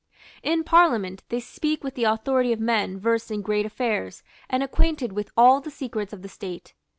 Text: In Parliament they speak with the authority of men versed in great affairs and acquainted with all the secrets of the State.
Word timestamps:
In 0.41 0.63
Parliament 0.63 1.21
they 1.29 1.39
speak 1.39 1.83
with 1.83 1.93
the 1.93 2.05
authority 2.05 2.51
of 2.51 2.59
men 2.59 2.97
versed 2.99 3.29
in 3.29 3.43
great 3.43 3.67
affairs 3.67 4.23
and 4.49 4.63
acquainted 4.63 5.13
with 5.13 5.29
all 5.37 5.61
the 5.61 5.69
secrets 5.69 6.11
of 6.11 6.23
the 6.23 6.27
State. 6.27 6.73